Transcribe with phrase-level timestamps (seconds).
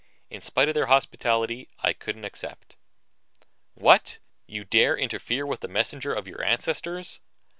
[0.31, 2.75] In spite of their hospitality, I couldn't accept.
[3.75, 7.19] "What you dare interfere with the messenger of your ancestors!"